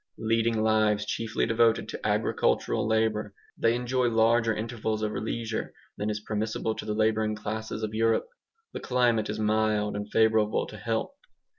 [0.17, 6.19] Leading lives chiefly devoted to agricultural labour, they enjoy larger intervals of leisure than is
[6.19, 8.27] permissible to the labouring classes of Europe.
[8.73, 11.13] The climate is mild, and favourable to health.